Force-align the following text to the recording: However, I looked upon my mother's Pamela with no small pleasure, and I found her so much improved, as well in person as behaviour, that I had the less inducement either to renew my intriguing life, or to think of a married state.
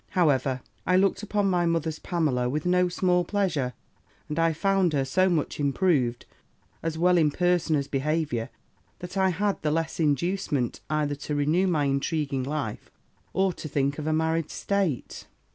However, 0.17 0.61
I 0.83 0.95
looked 0.97 1.21
upon 1.21 1.47
my 1.47 1.67
mother's 1.67 1.99
Pamela 1.99 2.49
with 2.49 2.65
no 2.65 2.89
small 2.89 3.23
pleasure, 3.23 3.73
and 4.27 4.39
I 4.39 4.51
found 4.51 4.93
her 4.93 5.05
so 5.05 5.29
much 5.29 5.59
improved, 5.59 6.25
as 6.81 6.97
well 6.97 7.19
in 7.19 7.29
person 7.29 7.75
as 7.75 7.87
behaviour, 7.87 8.49
that 8.97 9.15
I 9.15 9.29
had 9.29 9.61
the 9.61 9.69
less 9.69 9.99
inducement 9.99 10.81
either 10.89 11.13
to 11.13 11.35
renew 11.35 11.67
my 11.67 11.85
intriguing 11.85 12.41
life, 12.43 12.89
or 13.31 13.53
to 13.53 13.67
think 13.67 13.99
of 13.99 14.07
a 14.07 14.11
married 14.13 14.49
state. 14.49 15.27